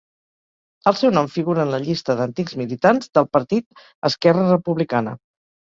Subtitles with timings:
[0.91, 5.19] El seu nom figura en la llista d'antics militants del Partit Esquerra Republicana.